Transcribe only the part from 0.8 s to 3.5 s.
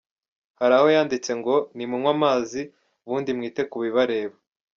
yanditse ngo “Nimunywe amazi ubundi